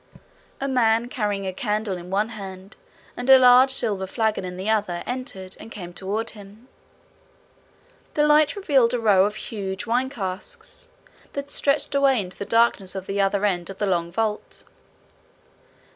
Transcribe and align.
A 0.59 0.67
man 0.67 1.09
carrying 1.09 1.45
a 1.45 1.53
candle 1.53 1.95
in 1.95 2.09
one 2.09 2.29
hand 2.29 2.75
and 3.15 3.29
a 3.29 3.37
large 3.37 3.69
silver 3.69 4.07
flagon 4.07 4.43
in 4.43 4.57
the 4.57 4.67
other, 4.67 5.03
entered, 5.05 5.55
and 5.59 5.69
came 5.71 5.93
toward 5.93 6.31
him. 6.31 6.67
The 8.15 8.25
light 8.25 8.55
revealed 8.55 8.95
a 8.95 8.99
row 8.99 9.25
of 9.27 9.35
huge 9.35 9.85
wine 9.85 10.09
casks, 10.09 10.89
that 11.33 11.51
stretched 11.51 11.93
away 11.93 12.19
into 12.19 12.37
the 12.39 12.45
darkness 12.45 12.95
of 12.95 13.05
the 13.05 13.21
other 13.21 13.45
end 13.45 13.69
of 13.69 13.77
the 13.77 13.85
long 13.85 14.11
vault. 14.11 14.63